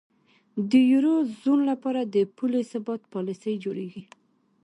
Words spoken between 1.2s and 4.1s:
زون لپاره د پولي ثبات پالیسۍ جوړیږي.